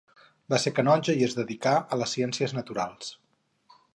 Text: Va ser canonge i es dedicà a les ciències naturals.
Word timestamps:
Va 0.53 0.57
ser 0.63 0.71
canonge 0.79 1.15
i 1.19 1.27
es 1.27 1.35
dedicà 1.41 1.75
a 1.97 2.01
les 2.03 2.15
ciències 2.17 2.57
naturals. 2.61 3.15